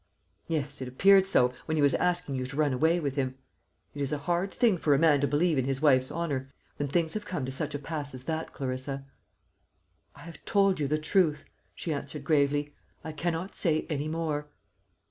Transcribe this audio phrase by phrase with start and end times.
[0.47, 3.35] "Yes, it appeared so, when he was asking you to run away with him.
[3.93, 6.87] It is a hard thing for a man to believe in his wife's honour, when
[6.89, 9.05] things have come to such a pass as that, Clarissa."
[10.15, 11.45] "I have told you the truth,"
[11.75, 14.47] she answered gravely; "I cannot say any more."